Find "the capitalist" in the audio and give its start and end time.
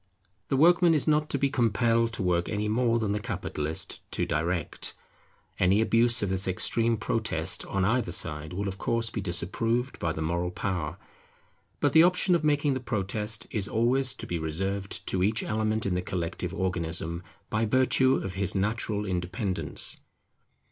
3.11-3.99